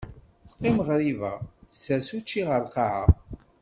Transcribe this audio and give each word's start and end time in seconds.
Teqim 0.49 0.77
ɣriba, 0.87 1.31
tessers 1.69 2.09
učči 2.17 2.41
ɣer 2.49 2.61
lqaɛa. 2.67 3.05